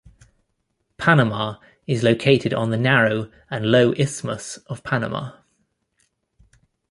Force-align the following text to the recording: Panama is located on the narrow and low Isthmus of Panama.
Panama 0.97 1.57
is 1.85 2.01
located 2.01 2.55
on 2.55 2.71
the 2.71 2.77
narrow 2.77 3.31
and 3.51 3.67
low 3.71 3.93
Isthmus 3.93 4.57
of 4.65 4.81
Panama. 4.83 5.33